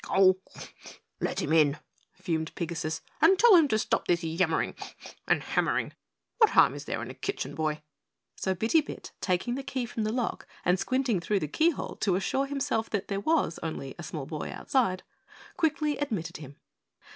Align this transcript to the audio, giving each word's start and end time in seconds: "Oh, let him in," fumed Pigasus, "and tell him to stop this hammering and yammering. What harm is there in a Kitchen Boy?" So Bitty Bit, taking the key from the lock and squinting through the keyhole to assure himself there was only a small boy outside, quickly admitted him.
"Oh, 0.09 0.39
let 1.19 1.43
him 1.43 1.53
in," 1.53 1.77
fumed 2.15 2.55
Pigasus, 2.55 3.01
"and 3.21 3.37
tell 3.37 3.55
him 3.55 3.67
to 3.67 3.77
stop 3.77 4.07
this 4.07 4.23
hammering 4.23 4.73
and 5.27 5.43
yammering. 5.55 5.93
What 6.39 6.49
harm 6.49 6.73
is 6.73 6.85
there 6.85 7.03
in 7.03 7.11
a 7.11 7.13
Kitchen 7.13 7.53
Boy?" 7.53 7.83
So 8.35 8.55
Bitty 8.55 8.81
Bit, 8.81 9.11
taking 9.21 9.53
the 9.53 9.61
key 9.61 9.85
from 9.85 10.01
the 10.03 10.11
lock 10.11 10.47
and 10.65 10.79
squinting 10.79 11.19
through 11.19 11.41
the 11.41 11.47
keyhole 11.47 11.97
to 11.97 12.15
assure 12.15 12.47
himself 12.47 12.89
there 12.89 13.19
was 13.19 13.59
only 13.61 13.93
a 13.99 14.01
small 14.01 14.25
boy 14.25 14.51
outside, 14.51 15.03
quickly 15.55 15.99
admitted 15.99 16.37
him. 16.37 16.55